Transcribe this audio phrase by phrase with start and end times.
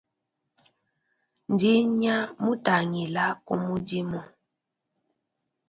[1.51, 4.21] Ndinya, mutangila ku mudimu.